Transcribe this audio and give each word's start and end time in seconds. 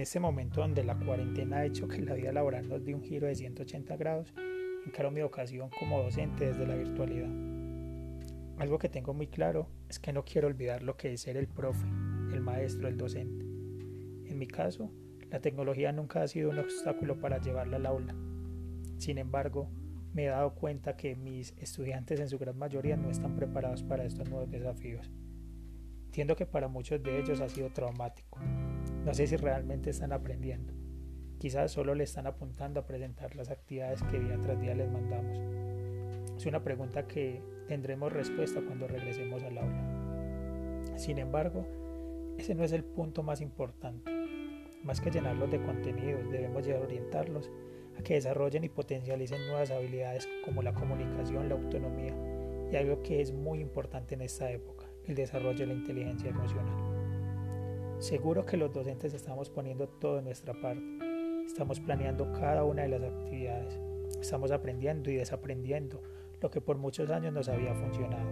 este 0.00 0.20
momento 0.20 0.60
donde 0.60 0.84
la 0.84 0.98
cuarentena 0.98 1.58
ha 1.58 1.64
hecho 1.64 1.88
que 1.88 2.02
la 2.02 2.14
vida 2.14 2.32
laboral 2.32 2.68
nos 2.68 2.84
dé 2.84 2.94
un 2.94 3.02
giro 3.02 3.26
de 3.26 3.34
180 3.34 3.96
grados, 3.96 4.32
encaro 4.86 5.10
mi 5.10 5.22
vocación 5.22 5.70
como 5.78 6.02
docente 6.02 6.46
desde 6.46 6.66
la 6.66 6.74
virtualidad. 6.74 7.28
Algo 8.58 8.78
que 8.78 8.88
tengo 8.88 9.14
muy 9.14 9.28
claro 9.28 9.68
es 9.88 9.98
que 9.98 10.12
no 10.12 10.24
quiero 10.24 10.48
olvidar 10.48 10.82
lo 10.82 10.96
que 10.96 11.12
es 11.12 11.22
ser 11.22 11.36
el 11.36 11.46
profe, 11.46 11.86
el 12.32 12.40
maestro, 12.40 12.88
el 12.88 12.96
docente. 12.96 13.44
En 14.26 14.38
mi 14.38 14.46
caso, 14.46 14.90
la 15.30 15.40
tecnología 15.40 15.92
nunca 15.92 16.22
ha 16.22 16.28
sido 16.28 16.50
un 16.50 16.58
obstáculo 16.58 17.20
para 17.20 17.40
llevarla 17.40 17.76
al 17.76 17.86
aula. 17.86 18.14
Sin 18.98 19.18
embargo, 19.18 19.70
me 20.12 20.24
he 20.24 20.28
dado 20.28 20.54
cuenta 20.54 20.96
que 20.96 21.14
mis 21.14 21.54
estudiantes 21.58 22.18
en 22.18 22.28
su 22.28 22.38
gran 22.38 22.58
mayoría 22.58 22.96
no 22.96 23.10
están 23.10 23.36
preparados 23.36 23.82
para 23.82 24.04
estos 24.04 24.28
nuevos 24.28 24.50
desafíos. 24.50 25.10
Entiendo 26.06 26.34
que 26.34 26.46
para 26.46 26.68
muchos 26.68 27.02
de 27.02 27.20
ellos 27.20 27.40
ha 27.40 27.48
sido 27.48 27.70
traumático. 27.70 28.40
No 29.04 29.14
sé 29.14 29.26
si 29.26 29.36
realmente 29.36 29.90
están 29.90 30.12
aprendiendo. 30.12 30.72
Quizás 31.38 31.70
solo 31.70 31.94
le 31.94 32.04
están 32.04 32.26
apuntando 32.26 32.80
a 32.80 32.86
presentar 32.86 33.36
las 33.36 33.50
actividades 33.50 34.02
que 34.02 34.18
día 34.18 34.38
tras 34.40 34.60
día 34.60 34.74
les 34.74 34.90
mandamos. 34.90 35.38
Es 36.36 36.46
una 36.46 36.62
pregunta 36.62 37.06
que 37.06 37.40
tendremos 37.68 38.12
respuesta 38.12 38.60
cuando 38.60 38.88
regresemos 38.88 39.42
al 39.42 39.58
aula. 39.58 40.96
Sin 40.96 41.18
embargo, 41.18 41.64
ese 42.38 42.54
no 42.54 42.64
es 42.64 42.72
el 42.72 42.84
punto 42.84 43.22
más 43.22 43.40
importante. 43.40 44.10
Más 44.82 45.00
que 45.00 45.10
llenarlos 45.10 45.50
de 45.50 45.60
contenidos, 45.60 46.30
debemos 46.30 46.66
orientarlos 46.66 47.50
a 47.98 48.02
que 48.02 48.14
desarrollen 48.14 48.64
y 48.64 48.68
potencialicen 48.68 49.46
nuevas 49.46 49.70
habilidades 49.70 50.28
como 50.44 50.62
la 50.62 50.74
comunicación, 50.74 51.48
la 51.48 51.56
autonomía 51.56 52.14
y 52.70 52.76
algo 52.76 53.02
que 53.02 53.20
es 53.20 53.32
muy 53.32 53.60
importante 53.60 54.14
en 54.14 54.22
esta 54.22 54.50
época, 54.50 54.86
el 55.06 55.14
desarrollo 55.14 55.58
de 55.58 55.66
la 55.66 55.74
inteligencia 55.74 56.30
emocional. 56.30 56.87
Seguro 57.98 58.46
que 58.46 58.56
los 58.56 58.72
docentes 58.72 59.12
estamos 59.12 59.50
poniendo 59.50 59.88
todo 59.88 60.20
en 60.20 60.26
nuestra 60.26 60.54
parte, 60.54 60.80
estamos 61.44 61.80
planeando 61.80 62.32
cada 62.32 62.62
una 62.62 62.82
de 62.82 62.88
las 62.90 63.02
actividades, 63.02 63.76
estamos 64.20 64.52
aprendiendo 64.52 65.10
y 65.10 65.16
desaprendiendo 65.16 66.00
lo 66.40 66.48
que 66.48 66.60
por 66.60 66.78
muchos 66.78 67.10
años 67.10 67.32
nos 67.32 67.48
había 67.48 67.74
funcionado. 67.74 68.30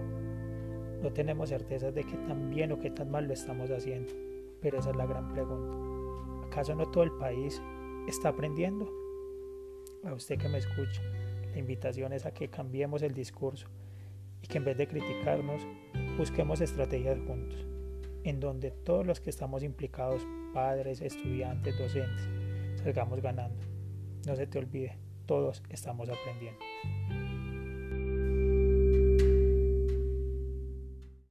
No 1.03 1.13
tenemos 1.13 1.49
certeza 1.49 1.91
de 1.91 2.05
qué 2.05 2.17
tan 2.17 2.49
bien 2.49 2.71
o 2.71 2.79
qué 2.79 2.91
tan 2.91 3.11
mal 3.11 3.27
lo 3.27 3.33
estamos 3.33 3.69
haciendo, 3.73 4.13
pero 4.61 4.79
esa 4.79 4.91
es 4.91 4.97
la 4.97 5.07
gran 5.07 5.33
pregunta. 5.33 6.47
¿Acaso 6.47 6.77
no 6.77 6.89
todo 6.93 7.03
el 7.03 7.13
país 7.19 7.61
está 8.07 8.29
aprendiendo? 8.29 8.89
A 10.05 10.15
usted 10.15 10.39
que 10.39 10.49
me 10.49 10.59
escucha, 10.59 11.03
la 11.51 11.59
invitación 11.59 12.13
es 12.13 12.25
a 12.25 12.31
que 12.31 12.49
cambiemos 12.49 13.03
el 13.03 13.15
discurso 13.15 13.67
y 14.43 14.47
que 14.47 14.59
en 14.59 14.65
vez 14.65 14.77
de 14.77 14.87
criticarnos, 14.87 15.61
busquemos 16.17 16.61
estrategias 16.61 17.19
juntos, 17.27 17.67
en 18.27 18.41
donde 18.41 18.73
todos 18.73 19.07
los 19.07 19.21
que 19.21 19.31
estamos 19.31 19.63
implicados, 19.63 20.27
padres, 20.53 21.01
estudiantes, 21.01 21.79
docentes, 21.79 22.29
salgamos 22.83 23.21
ganando. 23.23 23.65
No 24.27 24.35
se 24.35 24.49
te 24.49 24.59
olvide, 24.59 24.99
todos 25.27 25.63
estamos 25.71 26.09
aprendiendo. 26.09 27.36